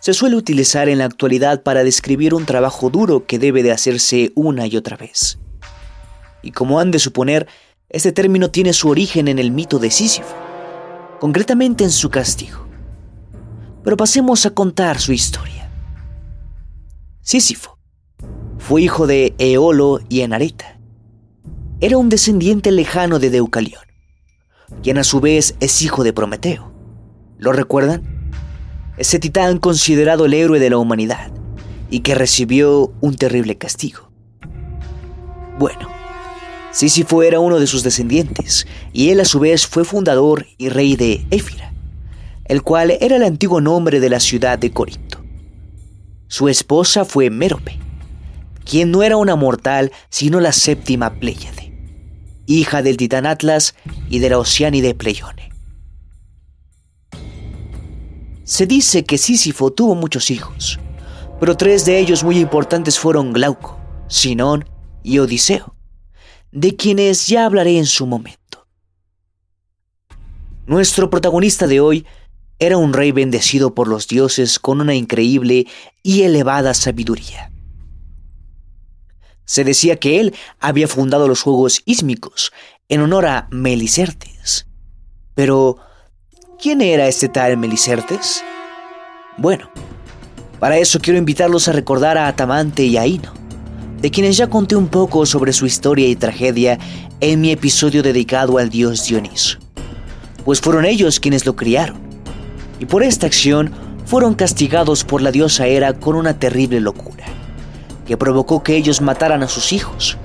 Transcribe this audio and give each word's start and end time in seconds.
se 0.00 0.14
suele 0.14 0.36
utilizar 0.36 0.88
en 0.88 0.98
la 0.98 1.04
actualidad 1.04 1.62
para 1.62 1.84
describir 1.84 2.34
un 2.34 2.46
trabajo 2.46 2.90
duro 2.90 3.26
que 3.26 3.38
debe 3.38 3.62
de 3.62 3.72
hacerse 3.72 4.32
una 4.34 4.66
y 4.66 4.76
otra 4.76 4.96
vez. 4.96 5.38
Y 6.42 6.52
como 6.52 6.80
han 6.80 6.90
de 6.90 6.98
suponer, 6.98 7.48
este 7.88 8.12
término 8.12 8.50
tiene 8.50 8.72
su 8.72 8.88
origen 8.88 9.28
en 9.28 9.38
el 9.38 9.50
mito 9.50 9.78
de 9.78 9.90
Sísifo, 9.90 10.34
concretamente 11.20 11.84
en 11.84 11.90
su 11.90 12.10
castigo. 12.10 12.66
Pero 13.82 13.96
pasemos 13.96 14.46
a 14.46 14.50
contar 14.50 15.00
su 15.00 15.12
historia. 15.12 15.70
Sísifo 17.20 17.78
fue 18.58 18.82
hijo 18.82 19.06
de 19.06 19.34
Eolo 19.38 20.00
y 20.08 20.20
Enareta. 20.20 20.78
Era 21.80 21.96
un 21.96 22.08
descendiente 22.08 22.70
lejano 22.70 23.18
de 23.18 23.30
Deucalión, 23.30 23.82
quien 24.82 24.98
a 24.98 25.04
su 25.04 25.20
vez 25.20 25.54
es 25.60 25.82
hijo 25.82 26.04
de 26.04 26.12
Prometeo. 26.12 26.72
¿Lo 27.38 27.52
recuerdan? 27.52 28.17
Ese 28.98 29.20
titán 29.20 29.58
considerado 29.58 30.26
el 30.26 30.34
héroe 30.34 30.58
de 30.58 30.70
la 30.70 30.78
humanidad 30.78 31.30
y 31.88 32.00
que 32.00 32.16
recibió 32.16 32.92
un 33.00 33.14
terrible 33.14 33.56
castigo. 33.56 34.10
Bueno, 35.58 35.88
Sísifo 36.72 37.22
era 37.22 37.38
uno 37.38 37.60
de 37.60 37.66
sus 37.66 37.84
descendientes 37.84 38.66
y 38.92 39.10
él 39.10 39.20
a 39.20 39.24
su 39.24 39.38
vez 39.38 39.66
fue 39.66 39.84
fundador 39.84 40.46
y 40.58 40.68
rey 40.68 40.96
de 40.96 41.24
Éfira, 41.30 41.72
el 42.44 42.62
cual 42.62 42.90
era 43.00 43.16
el 43.16 43.22
antiguo 43.22 43.60
nombre 43.60 44.00
de 44.00 44.10
la 44.10 44.20
ciudad 44.20 44.58
de 44.58 44.72
Corinto. 44.72 45.22
Su 46.26 46.48
esposa 46.48 47.04
fue 47.04 47.30
Mérope, 47.30 47.78
quien 48.64 48.90
no 48.90 49.02
era 49.02 49.16
una 49.16 49.36
mortal 49.36 49.92
sino 50.10 50.40
la 50.40 50.52
séptima 50.52 51.14
Pléyade, 51.14 51.72
hija 52.46 52.82
del 52.82 52.96
titán 52.96 53.26
Atlas 53.26 53.76
y 54.10 54.18
de 54.18 54.30
la 54.30 54.38
Oceánide 54.38 54.94
Pleione. 54.94 55.47
Se 58.48 58.66
dice 58.66 59.04
que 59.04 59.18
Sísifo 59.18 59.74
tuvo 59.74 59.94
muchos 59.94 60.30
hijos, 60.30 60.80
pero 61.38 61.58
tres 61.58 61.84
de 61.84 61.98
ellos 61.98 62.24
muy 62.24 62.38
importantes 62.38 62.98
fueron 62.98 63.34
Glauco, 63.34 63.78
Sinón 64.08 64.66
y 65.02 65.18
Odiseo, 65.18 65.76
de 66.50 66.74
quienes 66.74 67.26
ya 67.26 67.44
hablaré 67.44 67.76
en 67.76 67.84
su 67.84 68.06
momento. 68.06 68.66
Nuestro 70.66 71.10
protagonista 71.10 71.66
de 71.66 71.80
hoy 71.80 72.06
era 72.58 72.78
un 72.78 72.94
rey 72.94 73.12
bendecido 73.12 73.74
por 73.74 73.86
los 73.86 74.08
dioses 74.08 74.58
con 74.58 74.80
una 74.80 74.94
increíble 74.94 75.66
y 76.02 76.22
elevada 76.22 76.72
sabiduría. 76.72 77.52
Se 79.44 79.62
decía 79.62 79.96
que 79.96 80.20
él 80.20 80.34
había 80.58 80.88
fundado 80.88 81.28
los 81.28 81.42
Juegos 81.42 81.82
Ísmicos 81.84 82.50
en 82.88 83.02
honor 83.02 83.26
a 83.26 83.46
Melicertes. 83.50 84.66
Pero, 85.34 85.76
¿quién 86.60 86.80
era 86.80 87.06
este 87.06 87.28
tal 87.28 87.56
Melicertes? 87.56 88.42
Bueno, 89.36 89.70
para 90.58 90.76
eso 90.76 90.98
quiero 90.98 91.18
invitarlos 91.18 91.68
a 91.68 91.72
recordar 91.72 92.18
a 92.18 92.26
Atamante 92.26 92.84
y 92.84 92.96
a 92.96 93.06
Ino, 93.06 93.32
de 94.00 94.10
quienes 94.10 94.36
ya 94.36 94.48
conté 94.48 94.74
un 94.74 94.88
poco 94.88 95.24
sobre 95.24 95.52
su 95.52 95.66
historia 95.66 96.08
y 96.08 96.16
tragedia 96.16 96.78
en 97.20 97.40
mi 97.40 97.52
episodio 97.52 98.02
dedicado 98.02 98.58
al 98.58 98.70
dios 98.70 99.06
Dioniso, 99.06 99.58
pues 100.44 100.60
fueron 100.60 100.84
ellos 100.84 101.20
quienes 101.20 101.46
lo 101.46 101.54
criaron, 101.54 101.98
y 102.80 102.86
por 102.86 103.04
esta 103.04 103.26
acción 103.26 103.70
fueron 104.04 104.34
castigados 104.34 105.04
por 105.04 105.22
la 105.22 105.30
diosa 105.30 105.68
Hera 105.68 105.92
con 105.92 106.16
una 106.16 106.40
terrible 106.40 106.80
locura, 106.80 107.24
que 108.04 108.16
provocó 108.16 108.64
que 108.64 108.76
ellos 108.76 109.00
mataran 109.00 109.44
a 109.44 109.48
sus 109.48 109.72
hijos, 109.72 110.16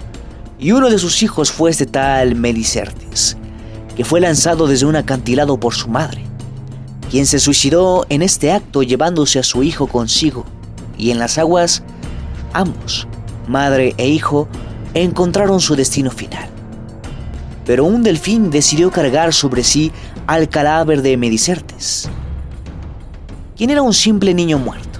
y 0.57 0.71
uno 0.71 0.89
de 0.89 0.97
sus 0.97 1.21
hijos 1.21 1.51
fue 1.51 1.69
este 1.69 1.85
tal 1.85 2.33
Melicertes, 2.33 3.37
que 3.95 4.05
fue 4.05 4.19
lanzado 4.19 4.67
desde 4.67 4.85
un 4.85 4.95
acantilado 4.95 5.59
por 5.59 5.73
su 5.73 5.89
madre, 5.89 6.23
quien 7.09 7.25
se 7.25 7.39
suicidó 7.39 8.05
en 8.09 8.21
este 8.21 8.51
acto 8.51 8.83
llevándose 8.83 9.39
a 9.39 9.43
su 9.43 9.63
hijo 9.63 9.87
consigo, 9.87 10.45
y 10.97 11.11
en 11.11 11.19
las 11.19 11.37
aguas, 11.37 11.83
ambos, 12.53 13.07
madre 13.47 13.93
e 13.97 14.07
hijo, 14.07 14.47
encontraron 14.93 15.59
su 15.59 15.75
destino 15.75 16.11
final. 16.11 16.49
Pero 17.65 17.85
un 17.85 18.03
delfín 18.03 18.49
decidió 18.49 18.91
cargar 18.91 19.33
sobre 19.33 19.63
sí 19.63 19.91
al 20.27 20.49
cadáver 20.49 21.01
de 21.01 21.17
Medicertes, 21.17 22.09
quien 23.55 23.69
era 23.69 23.81
un 23.81 23.93
simple 23.93 24.33
niño 24.33 24.57
muerto. 24.59 24.99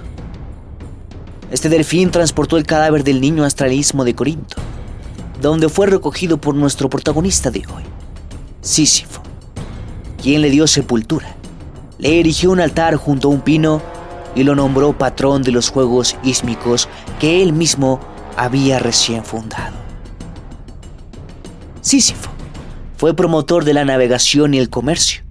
Este 1.50 1.68
delfín 1.68 2.10
transportó 2.10 2.56
el 2.56 2.66
cadáver 2.66 3.04
del 3.04 3.20
niño 3.20 3.44
hasta 3.44 3.66
el 3.66 3.82
de 3.82 4.14
Corinto, 4.14 4.56
donde 5.40 5.68
fue 5.68 5.86
recogido 5.86 6.38
por 6.38 6.54
nuestro 6.54 6.88
protagonista 6.88 7.50
de 7.50 7.60
hoy, 7.60 7.82
Sísifo, 8.64 9.22
quien 10.20 10.40
le 10.40 10.48
dio 10.48 10.66
sepultura 10.66 11.36
le 11.98 12.18
erigió 12.18 12.50
un 12.50 12.60
altar 12.60 12.96
junto 12.96 13.28
a 13.28 13.30
un 13.30 13.42
pino 13.42 13.80
y 14.34 14.42
lo 14.42 14.54
nombró 14.54 14.96
patrón 14.96 15.42
de 15.42 15.52
los 15.52 15.70
Juegos 15.70 16.16
Ísmicos 16.24 16.88
que 17.20 17.42
él 17.42 17.52
mismo 17.52 18.00
había 18.36 18.78
recién 18.78 19.22
fundado. 19.22 19.76
Sísifo 21.82 22.30
fue 22.96 23.14
promotor 23.14 23.64
de 23.64 23.74
la 23.74 23.84
navegación 23.84 24.54
y 24.54 24.58
el 24.58 24.70
comercio, 24.70 25.24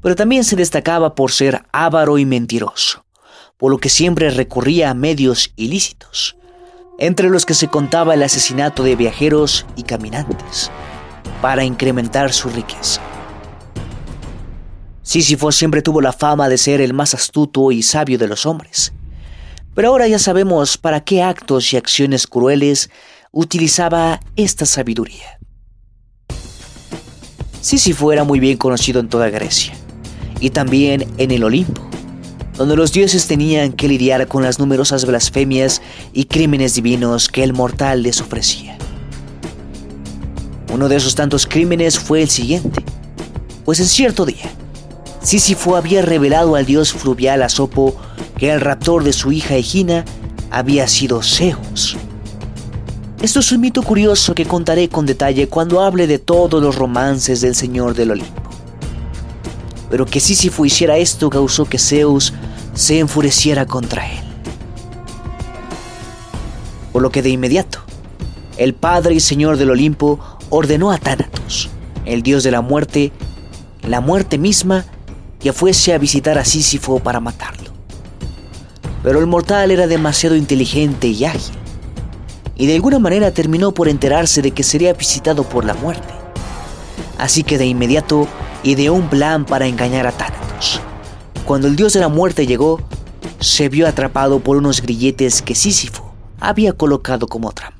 pero 0.00 0.16
también 0.16 0.42
se 0.42 0.56
destacaba 0.56 1.14
por 1.14 1.32
ser 1.32 1.64
avaro 1.72 2.16
y 2.16 2.24
mentiroso, 2.24 3.04
por 3.58 3.70
lo 3.70 3.78
que 3.78 3.90
siempre 3.90 4.30
recurría 4.30 4.90
a 4.90 4.94
medios 4.94 5.52
ilícitos, 5.56 6.36
entre 6.98 7.28
los 7.28 7.44
que 7.44 7.54
se 7.54 7.68
contaba 7.68 8.14
el 8.14 8.22
asesinato 8.22 8.82
de 8.82 8.96
viajeros 8.96 9.66
y 9.76 9.82
caminantes, 9.82 10.70
para 11.40 11.64
incrementar 11.64 12.32
su 12.32 12.48
riqueza. 12.48 13.00
Sísifo 15.02 15.50
siempre 15.50 15.82
tuvo 15.82 16.00
la 16.00 16.12
fama 16.12 16.48
de 16.48 16.58
ser 16.58 16.80
el 16.80 16.94
más 16.94 17.14
astuto 17.14 17.72
y 17.72 17.82
sabio 17.82 18.18
de 18.18 18.28
los 18.28 18.46
hombres. 18.46 18.92
Pero 19.74 19.88
ahora 19.88 20.06
ya 20.06 20.18
sabemos 20.18 20.76
para 20.76 21.00
qué 21.00 21.22
actos 21.22 21.72
y 21.72 21.76
acciones 21.76 22.26
crueles 22.26 22.90
utilizaba 23.32 24.20
esta 24.36 24.66
sabiduría. 24.66 25.38
Sísifo 27.60 28.12
era 28.12 28.24
muy 28.24 28.40
bien 28.40 28.56
conocido 28.56 29.00
en 29.00 29.08
toda 29.08 29.30
Grecia 29.30 29.72
y 30.40 30.50
también 30.50 31.06
en 31.18 31.30
el 31.30 31.44
Olimpo, 31.44 31.82
donde 32.56 32.76
los 32.76 32.92
dioses 32.92 33.26
tenían 33.26 33.72
que 33.72 33.88
lidiar 33.88 34.26
con 34.28 34.42
las 34.42 34.58
numerosas 34.58 35.04
blasfemias 35.04 35.82
y 36.12 36.24
crímenes 36.24 36.74
divinos 36.74 37.28
que 37.28 37.42
el 37.42 37.52
mortal 37.52 38.02
les 38.02 38.20
ofrecía. 38.20 38.79
Uno 40.72 40.88
de 40.88 40.96
esos 40.96 41.14
tantos 41.14 41.46
crímenes 41.46 41.98
fue 41.98 42.22
el 42.22 42.30
siguiente, 42.30 42.84
pues 43.64 43.80
en 43.80 43.86
cierto 43.86 44.24
día, 44.24 44.50
Sísifo 45.22 45.76
había 45.76 46.02
revelado 46.02 46.54
al 46.54 46.64
dios 46.64 46.92
fluvial 46.92 47.42
Asopo 47.42 47.96
que 48.38 48.50
el 48.50 48.60
raptor 48.60 49.04
de 49.04 49.12
su 49.12 49.32
hija 49.32 49.56
Egina 49.56 50.04
había 50.50 50.88
sido 50.88 51.22
Zeus. 51.22 51.96
Esto 53.20 53.40
es 53.40 53.52
un 53.52 53.60
mito 53.60 53.82
curioso 53.82 54.34
que 54.34 54.46
contaré 54.46 54.88
con 54.88 55.04
detalle 55.04 55.46
cuando 55.46 55.82
hable 55.82 56.06
de 56.06 56.18
todos 56.18 56.62
los 56.62 56.76
romances 56.76 57.42
del 57.42 57.54
Señor 57.54 57.94
del 57.94 58.12
Olimpo. 58.12 58.50
Pero 59.90 60.06
que 60.06 60.20
Sísifo 60.20 60.64
hiciera 60.64 60.96
esto 60.96 61.28
causó 61.28 61.66
que 61.66 61.78
Zeus 61.78 62.32
se 62.72 62.98
enfureciera 62.98 63.66
contra 63.66 64.10
él. 64.10 64.24
Por 66.92 67.02
lo 67.02 67.10
que 67.10 67.20
de 67.22 67.28
inmediato, 67.28 67.80
el 68.56 68.72
Padre 68.72 69.14
y 69.14 69.20
Señor 69.20 69.58
del 69.58 69.70
Olimpo 69.70 70.18
ordenó 70.50 70.90
a 70.90 70.98
Tánatos, 70.98 71.70
el 72.04 72.22
dios 72.22 72.42
de 72.42 72.50
la 72.50 72.60
muerte, 72.60 73.12
la 73.86 74.00
muerte 74.00 74.36
misma, 74.36 74.84
que 75.38 75.52
fuese 75.52 75.94
a 75.94 75.98
visitar 75.98 76.38
a 76.38 76.44
Sísifo 76.44 76.98
para 76.98 77.20
matarlo. 77.20 77.70
Pero 79.02 79.20
el 79.20 79.26
mortal 79.26 79.70
era 79.70 79.86
demasiado 79.86 80.36
inteligente 80.36 81.06
y 81.06 81.24
ágil, 81.24 81.54
y 82.56 82.66
de 82.66 82.74
alguna 82.74 82.98
manera 82.98 83.30
terminó 83.30 83.72
por 83.72 83.88
enterarse 83.88 84.42
de 84.42 84.50
que 84.50 84.62
sería 84.62 84.92
visitado 84.92 85.44
por 85.44 85.64
la 85.64 85.74
muerte. 85.74 86.12
Así 87.16 87.42
que 87.42 87.56
de 87.56 87.66
inmediato 87.66 88.28
ideó 88.62 88.92
un 88.92 89.08
plan 89.08 89.46
para 89.46 89.66
engañar 89.66 90.06
a 90.06 90.12
Thanatos. 90.12 90.80
Cuando 91.46 91.68
el 91.68 91.76
dios 91.76 91.94
de 91.94 92.00
la 92.00 92.08
muerte 92.08 92.46
llegó, 92.46 92.80
se 93.40 93.70
vio 93.70 93.88
atrapado 93.88 94.40
por 94.40 94.58
unos 94.58 94.82
grilletes 94.82 95.40
que 95.40 95.54
Sísifo 95.54 96.12
había 96.38 96.74
colocado 96.74 97.26
como 97.26 97.52
trampa. 97.52 97.79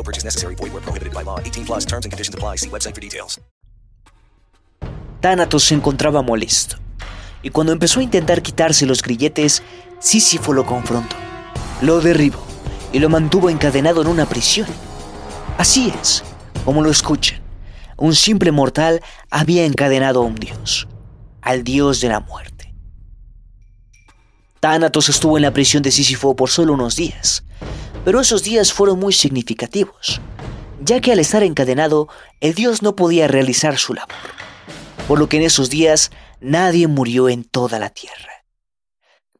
No 0.00 0.04
purchase 0.04 0.24
necessary. 0.24 0.54
Void 0.54 0.72
where 0.72 0.80
prohibited 0.80 1.12
by 1.12 1.22
law. 1.22 1.38
18 1.40 1.66
plus 1.66 1.84
terms 1.84 2.06
and 2.06 2.12
conditions 2.12 2.34
apply. 2.34 2.56
See 2.56 2.70
website 2.70 2.94
for 2.94 3.02
details. 3.02 3.38
Thanatos 5.20 5.64
se 5.64 5.74
encontraba 5.74 6.22
molesto, 6.22 6.76
y 7.42 7.50
cuando 7.50 7.74
empezó 7.74 8.00
a 8.00 8.02
intentar 8.02 8.40
quitarse 8.40 8.86
los 8.86 9.02
grilletes, 9.02 9.62
Sísifo 9.98 10.54
lo 10.54 10.64
confrontó, 10.64 11.14
lo 11.82 12.00
derribó 12.00 12.42
y 12.90 13.00
lo 13.00 13.10
mantuvo 13.10 13.50
encadenado 13.50 14.00
en 14.00 14.08
una 14.08 14.24
prisión. 14.24 14.66
Así 15.58 15.92
es, 16.00 16.22
como 16.64 16.82
lo 16.82 16.90
escuchan, 16.90 17.42
un 17.98 18.14
simple 18.14 18.50
mortal 18.50 19.02
había 19.30 19.66
encadenado 19.66 20.22
a 20.22 20.24
un 20.24 20.36
dios, 20.36 20.88
al 21.42 21.64
dios 21.64 22.00
de 22.00 22.08
la 22.08 22.20
muerte. 22.20 22.74
Tánatos 24.60 25.10
estuvo 25.10 25.36
en 25.36 25.42
la 25.42 25.52
prisión 25.52 25.82
de 25.82 25.90
Sísifo 25.90 26.34
por 26.34 26.48
solo 26.48 26.72
unos 26.72 26.96
días, 26.96 27.44
pero 28.04 28.20
esos 28.20 28.42
días 28.42 28.72
fueron 28.72 28.98
muy 28.98 29.12
significativos, 29.12 30.20
ya 30.82 31.00
que 31.00 31.12
al 31.12 31.18
estar 31.18 31.42
encadenado, 31.42 32.08
el 32.40 32.54
dios 32.54 32.82
no 32.82 32.96
podía 32.96 33.28
realizar 33.28 33.76
su 33.78 33.94
labor, 33.94 34.14
por 35.06 35.18
lo 35.18 35.28
que 35.28 35.36
en 35.36 35.42
esos 35.42 35.70
días 35.70 36.10
nadie 36.40 36.86
murió 36.86 37.28
en 37.28 37.44
toda 37.44 37.78
la 37.78 37.90
tierra. 37.90 38.44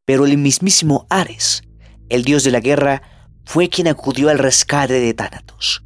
Pero 0.05 0.27
el 0.27 0.37
mismísimo 0.37 1.07
Ares, 1.09 1.63
el 2.09 2.25
dios 2.25 2.45
de 2.45 2.51
la 2.51 2.61
guerra, 2.61 3.03
fue 3.45 3.69
quien 3.69 3.89
acudió 3.89 4.29
al 4.29 4.39
rescate 4.39 5.01
de 5.01 5.15
Tánatos, 5.15 5.85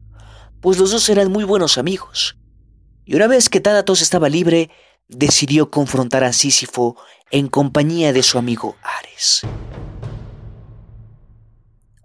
pues 0.60 0.78
los 0.78 0.90
dos 0.90 1.08
eran 1.08 1.30
muy 1.30 1.44
buenos 1.44 1.78
amigos. 1.78 2.36
Y 3.04 3.14
una 3.14 3.26
vez 3.26 3.48
que 3.48 3.60
Tánatos 3.60 4.00
estaba 4.00 4.28
libre, 4.28 4.70
decidió 5.08 5.70
confrontar 5.70 6.24
a 6.24 6.32
Sísifo 6.32 6.96
en 7.30 7.48
compañía 7.48 8.12
de 8.12 8.22
su 8.22 8.38
amigo 8.38 8.76
Ares. 8.82 9.42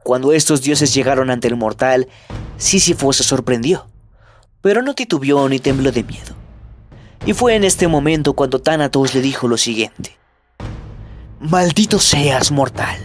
Cuando 0.10 0.34
estos 0.34 0.64
dioses 0.64 0.92
llegaron 0.92 1.30
ante 1.30 1.48
el 1.48 1.56
mortal, 1.56 2.08
Sísifo 2.58 3.14
se 3.14 3.22
sorprendió, 3.22 3.86
pero 4.60 4.82
no 4.82 4.96
titubeó 4.96 5.48
ni 5.48 5.60
tembló 5.60 5.92
de 5.92 6.04
miedo. 6.04 6.34
Y 7.28 7.34
fue 7.34 7.54
en 7.54 7.64
este 7.64 7.88
momento 7.88 8.34
cuando 8.34 8.60
Tánatos 8.60 9.14
le 9.14 9.22
dijo 9.22 9.48
lo 9.48 9.56
siguiente. 9.56 10.18
Maldito 11.40 12.00
seas, 12.00 12.50
mortal. 12.50 12.98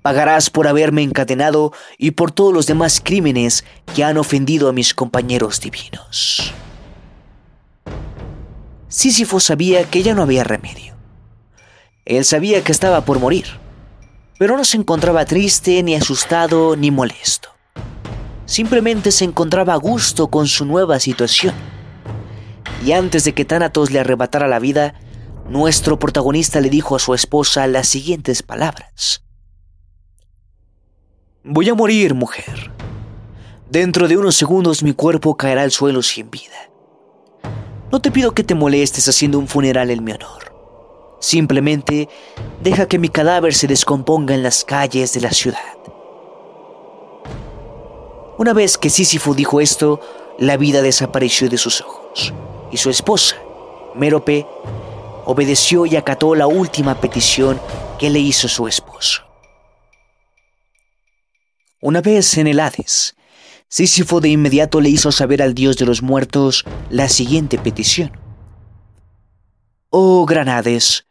Pagarás 0.00 0.48
por 0.48 0.68
haberme 0.68 1.02
encadenado 1.02 1.74
y 1.98 2.12
por 2.12 2.32
todos 2.32 2.54
los 2.54 2.66
demás 2.66 3.02
crímenes 3.04 3.66
que 3.94 4.02
han 4.02 4.16
ofendido 4.16 4.70
a 4.70 4.72
mis 4.72 4.94
compañeros 4.94 5.60
divinos. 5.60 6.54
Sísifo 8.88 9.38
sabía 9.38 9.84
que 9.84 10.02
ya 10.02 10.14
no 10.14 10.22
había 10.22 10.44
remedio. 10.44 10.94
Él 12.06 12.24
sabía 12.24 12.64
que 12.64 12.72
estaba 12.72 13.04
por 13.04 13.18
morir, 13.18 13.44
pero 14.40 14.56
no 14.56 14.64
se 14.64 14.78
encontraba 14.78 15.26
triste, 15.26 15.82
ni 15.82 15.94
asustado, 15.94 16.74
ni 16.74 16.90
molesto. 16.90 17.50
Simplemente 18.46 19.12
se 19.12 19.26
encontraba 19.26 19.74
a 19.74 19.76
gusto 19.76 20.28
con 20.28 20.48
su 20.48 20.64
nueva 20.64 20.98
situación. 20.98 21.52
Y 22.82 22.92
antes 22.92 23.24
de 23.24 23.34
que 23.34 23.44
Tánatos 23.44 23.90
le 23.90 24.00
arrebatara 24.00 24.48
la 24.48 24.58
vida, 24.58 24.94
nuestro 25.46 25.98
protagonista 25.98 26.58
le 26.62 26.70
dijo 26.70 26.96
a 26.96 26.98
su 26.98 27.12
esposa 27.12 27.66
las 27.66 27.88
siguientes 27.88 28.42
palabras. 28.42 29.22
Voy 31.44 31.68
a 31.68 31.74
morir, 31.74 32.14
mujer. 32.14 32.72
Dentro 33.68 34.08
de 34.08 34.16
unos 34.16 34.36
segundos 34.36 34.82
mi 34.82 34.94
cuerpo 34.94 35.36
caerá 35.36 35.64
al 35.64 35.70
suelo 35.70 36.00
sin 36.00 36.30
vida. 36.30 36.70
No 37.92 38.00
te 38.00 38.10
pido 38.10 38.32
que 38.32 38.42
te 38.42 38.54
molestes 38.54 39.06
haciendo 39.06 39.38
un 39.38 39.48
funeral 39.48 39.90
en 39.90 40.02
mi 40.02 40.12
honor. 40.12 40.49
Simplemente 41.20 42.08
deja 42.62 42.86
que 42.86 42.98
mi 42.98 43.08
cadáver 43.08 43.54
se 43.54 43.66
descomponga 43.66 44.34
en 44.34 44.42
las 44.42 44.64
calles 44.64 45.12
de 45.12 45.20
la 45.20 45.30
ciudad. 45.30 45.78
Una 48.38 48.54
vez 48.54 48.78
que 48.78 48.88
Sísifo 48.88 49.34
dijo 49.34 49.60
esto, 49.60 50.00
la 50.38 50.56
vida 50.56 50.80
desapareció 50.80 51.50
de 51.50 51.58
sus 51.58 51.82
ojos, 51.82 52.32
y 52.72 52.78
su 52.78 52.88
esposa, 52.88 53.36
Mérope, 53.94 54.46
obedeció 55.26 55.84
y 55.84 55.96
acató 55.96 56.34
la 56.34 56.46
última 56.46 57.00
petición 57.00 57.60
que 57.98 58.08
le 58.08 58.18
hizo 58.18 58.48
su 58.48 58.66
esposo. 58.66 59.22
Una 61.82 62.00
vez 62.00 62.38
en 62.38 62.46
el 62.46 62.60
Hades, 62.60 63.14
Sísifo 63.68 64.20
de 64.20 64.30
inmediato 64.30 64.80
le 64.80 64.88
hizo 64.88 65.12
saber 65.12 65.42
al 65.42 65.54
dios 65.54 65.76
de 65.76 65.86
los 65.86 66.02
muertos 66.02 66.64
la 66.88 67.08
siguiente 67.08 67.58
petición. 67.58 68.10
Oh 69.90 70.24
gran 70.24 70.48
Hades, 70.48 71.06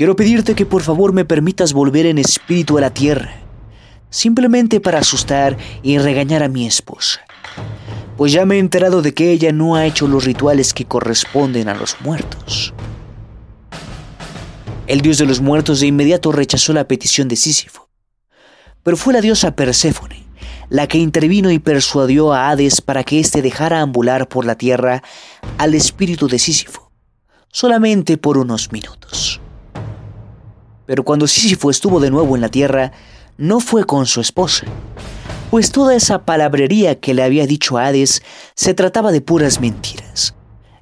quiero 0.00 0.16
pedirte 0.16 0.54
que 0.54 0.64
por 0.64 0.80
favor 0.80 1.12
me 1.12 1.26
permitas 1.26 1.74
volver 1.74 2.06
en 2.06 2.16
espíritu 2.16 2.78
a 2.78 2.80
la 2.80 2.88
tierra, 2.88 3.34
simplemente 4.08 4.80
para 4.80 5.00
asustar 5.00 5.58
y 5.82 5.98
regañar 5.98 6.42
a 6.42 6.48
mi 6.48 6.66
esposa, 6.66 7.20
pues 8.16 8.32
ya 8.32 8.46
me 8.46 8.54
he 8.54 8.60
enterado 8.60 9.02
de 9.02 9.12
que 9.12 9.30
ella 9.30 9.52
no 9.52 9.74
ha 9.74 9.84
hecho 9.84 10.08
los 10.08 10.24
rituales 10.24 10.72
que 10.72 10.86
corresponden 10.86 11.68
a 11.68 11.74
los 11.74 12.00
muertos. 12.00 12.72
El 14.86 15.02
dios 15.02 15.18
de 15.18 15.26
los 15.26 15.42
muertos 15.42 15.80
de 15.80 15.88
inmediato 15.88 16.32
rechazó 16.32 16.72
la 16.72 16.88
petición 16.88 17.28
de 17.28 17.36
Sísifo, 17.36 17.90
pero 18.82 18.96
fue 18.96 19.12
la 19.12 19.20
diosa 19.20 19.54
Perséfone 19.54 20.24
la 20.70 20.86
que 20.86 20.96
intervino 20.96 21.50
y 21.50 21.58
persuadió 21.58 22.32
a 22.32 22.48
Hades 22.48 22.80
para 22.80 23.04
que 23.04 23.20
éste 23.20 23.42
dejara 23.42 23.82
ambular 23.82 24.28
por 24.28 24.46
la 24.46 24.54
tierra 24.54 25.02
al 25.58 25.74
espíritu 25.74 26.26
de 26.26 26.38
Sísifo, 26.38 26.90
solamente 27.52 28.16
por 28.16 28.38
unos 28.38 28.72
minutos. 28.72 29.42
Pero 30.90 31.04
cuando 31.04 31.28
Sísifo 31.28 31.70
estuvo 31.70 32.00
de 32.00 32.10
nuevo 32.10 32.34
en 32.34 32.40
la 32.40 32.48
tierra, 32.48 32.90
no 33.38 33.60
fue 33.60 33.84
con 33.84 34.06
su 34.06 34.20
esposa, 34.20 34.66
pues 35.48 35.70
toda 35.70 35.94
esa 35.94 36.24
palabrería 36.24 36.98
que 36.98 37.14
le 37.14 37.22
había 37.22 37.46
dicho 37.46 37.78
a 37.78 37.86
Hades 37.86 38.24
se 38.56 38.74
trataba 38.74 39.12
de 39.12 39.20
puras 39.20 39.60
mentiras. 39.60 40.34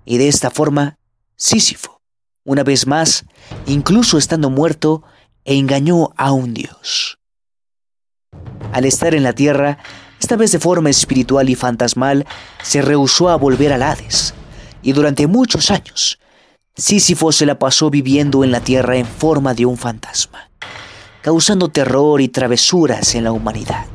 Y 0.07 0.17
de 0.17 0.29
esta 0.29 0.51
forma, 0.51 0.97
Sísifo, 1.37 2.01
una 2.43 2.65
vez 2.65 2.87
más, 2.87 3.27
incluso 3.67 4.17
estando 4.17 4.49
muerto, 4.49 5.03
engañó 5.45 6.15
a 6.17 6.33
un 6.33 6.55
dios. 6.55 7.19
Al 8.73 8.87
estar 8.87 9.15
en 9.15 9.25
la 9.25 9.35
tierra, 9.35 9.77
esta 10.23 10.37
vez 10.37 10.53
de 10.53 10.59
forma 10.59 10.89
espiritual 10.89 11.51
y 11.51 11.55
fantasmal, 11.55 12.25
se 12.63 12.81
rehusó 12.81 13.29
a 13.29 13.37
volver 13.37 13.75
al 13.75 13.83
Hades, 13.83 14.33
y 14.81 14.93
durante 14.93 15.27
muchos 15.27 15.71
años, 15.71 16.19
Sísifo 16.79 17.33
se 17.33 17.45
la 17.45 17.59
pasó 17.59 17.91
viviendo 17.91 18.45
en 18.45 18.53
la 18.53 18.61
tierra 18.61 18.97
en 18.97 19.05
forma 19.05 19.53
de 19.53 19.67
un 19.67 19.77
fantasma, 19.77 20.49
causando 21.23 21.71
terror 21.71 22.21
y 22.21 22.29
travesuras 22.29 23.17
en 23.17 23.25
la 23.25 23.33
humanidad. 23.33 23.87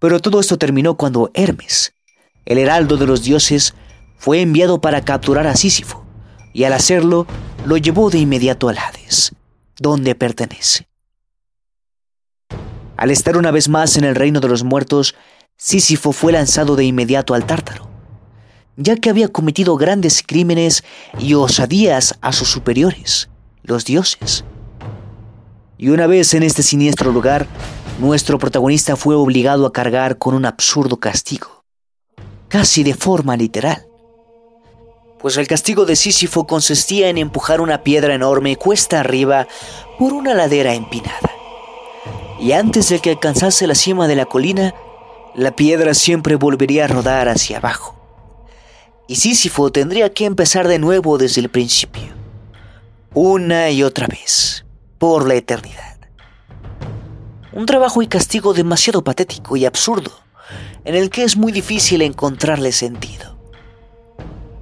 Pero 0.00 0.18
todo 0.18 0.40
esto 0.40 0.58
terminó 0.58 0.96
cuando 0.96 1.30
Hermes, 1.32 1.94
el 2.44 2.58
heraldo 2.58 2.96
de 2.96 3.06
los 3.06 3.22
dioses, 3.22 3.74
fue 4.16 4.40
enviado 4.40 4.80
para 4.80 5.04
capturar 5.04 5.46
a 5.46 5.54
Sísifo, 5.54 6.04
y 6.52 6.64
al 6.64 6.72
hacerlo, 6.72 7.28
lo 7.64 7.76
llevó 7.76 8.10
de 8.10 8.18
inmediato 8.18 8.68
al 8.68 8.78
Hades, 8.78 9.36
donde 9.78 10.16
pertenece. 10.16 10.88
Al 12.96 13.12
estar 13.12 13.36
una 13.36 13.52
vez 13.52 13.68
más 13.68 13.96
en 13.96 14.02
el 14.02 14.16
reino 14.16 14.40
de 14.40 14.48
los 14.48 14.64
muertos, 14.64 15.14
Sísifo 15.56 16.10
fue 16.10 16.32
lanzado 16.32 16.74
de 16.74 16.84
inmediato 16.84 17.34
al 17.34 17.46
tártaro, 17.46 17.93
ya 18.76 18.96
que 18.96 19.10
había 19.10 19.28
cometido 19.28 19.76
grandes 19.76 20.22
crímenes 20.26 20.84
y 21.18 21.34
osadías 21.34 22.16
a 22.20 22.32
sus 22.32 22.48
superiores, 22.48 23.28
los 23.62 23.84
dioses. 23.84 24.44
Y 25.78 25.88
una 25.88 26.06
vez 26.06 26.34
en 26.34 26.42
este 26.42 26.62
siniestro 26.62 27.12
lugar, 27.12 27.46
nuestro 27.98 28.38
protagonista 28.38 28.96
fue 28.96 29.14
obligado 29.14 29.66
a 29.66 29.72
cargar 29.72 30.18
con 30.18 30.34
un 30.34 30.44
absurdo 30.44 30.98
castigo, 30.98 31.64
casi 32.48 32.82
de 32.82 32.94
forma 32.94 33.36
literal. 33.36 33.86
Pues 35.20 35.36
el 35.36 35.46
castigo 35.46 35.86
de 35.86 35.96
Sísifo 35.96 36.46
consistía 36.46 37.08
en 37.08 37.18
empujar 37.18 37.60
una 37.60 37.82
piedra 37.82 38.14
enorme 38.14 38.56
cuesta 38.56 39.00
arriba 39.00 39.48
por 39.98 40.12
una 40.12 40.34
ladera 40.34 40.74
empinada 40.74 41.34
y 42.44 42.52
antes 42.52 42.88
de 42.90 42.98
que 42.98 43.10
alcanzase 43.10 43.66
la 43.66 43.74
cima 43.74 44.06
de 44.08 44.16
la 44.16 44.26
colina, 44.26 44.74
la 45.34 45.56
piedra 45.56 45.94
siempre 45.94 46.36
volvería 46.36 46.84
a 46.84 46.88
rodar 46.88 47.28
hacia 47.28 47.56
abajo. 47.58 47.93
Y 49.06 49.16
Sísifo 49.16 49.70
tendría 49.70 50.12
que 50.14 50.24
empezar 50.24 50.66
de 50.66 50.78
nuevo 50.78 51.18
desde 51.18 51.42
el 51.42 51.50
principio, 51.50 52.14
una 53.12 53.70
y 53.70 53.82
otra 53.82 54.06
vez, 54.06 54.64
por 54.98 55.28
la 55.28 55.34
eternidad. 55.34 55.98
Un 57.52 57.66
trabajo 57.66 58.00
y 58.00 58.06
castigo 58.06 58.54
demasiado 58.54 59.04
patético 59.04 59.58
y 59.58 59.66
absurdo, 59.66 60.10
en 60.84 60.94
el 60.94 61.10
que 61.10 61.22
es 61.22 61.36
muy 61.36 61.52
difícil 61.52 62.00
encontrarle 62.00 62.72
sentido. 62.72 63.36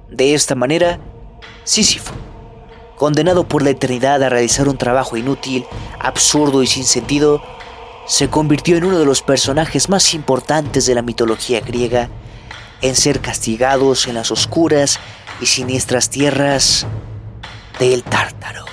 De 0.09 0.33
esta 0.33 0.55
manera, 0.55 0.99
Sísifo, 1.63 2.13
condenado 2.97 3.47
por 3.47 3.63
la 3.63 3.69
eternidad 3.69 4.21
a 4.21 4.29
realizar 4.29 4.67
un 4.67 4.77
trabajo 4.77 5.15
inútil, 5.15 5.65
absurdo 5.99 6.61
y 6.61 6.67
sin 6.67 6.83
sentido, 6.83 7.41
se 8.05 8.29
convirtió 8.29 8.75
en 8.75 8.83
uno 8.83 8.99
de 8.99 9.05
los 9.05 9.21
personajes 9.21 9.87
más 9.87 10.13
importantes 10.13 10.85
de 10.85 10.95
la 10.95 11.01
mitología 11.01 11.61
griega 11.61 12.09
en 12.83 12.95
ser 12.95 13.21
castigados 13.21 14.07
en 14.07 14.13
las 14.13 14.29
oscuras 14.29 14.99
y 15.41 15.47
siniestras 15.47 16.09
tierras 16.09 16.85
del 17.79 18.03
Tártaro. 18.03 18.72